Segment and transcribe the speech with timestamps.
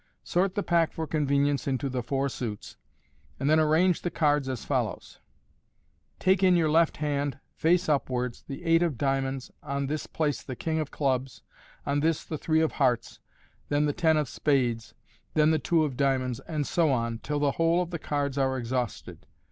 [0.23, 2.75] Sort the pack for convenience into the four suits,
[3.39, 5.19] and then arrange the cards as follows:
[6.17, 10.79] Take in your left hand>%/ace upwards, the eight of diamonds, on this place the king
[10.79, 11.43] of clubs,
[11.85, 13.19] on this the three of hearts,
[13.69, 14.95] then the ten of spades,
[15.35, 18.57] then the two ot diamonds, and so on, till the whole of the cards are
[18.57, 19.27] exhausted.